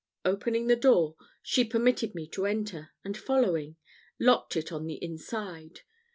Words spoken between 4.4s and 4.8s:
it